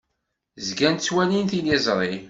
Zgan 0.67 0.95
ttwalin 0.97 1.45
tiliẓri. 1.51 2.13